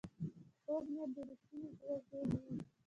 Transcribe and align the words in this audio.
کوږ 0.65 0.83
نیت 0.93 1.09
د 1.15 1.17
رښتیني 1.29 1.69
زړه 1.79 1.95
ضد 2.09 2.31
وي 2.41 2.55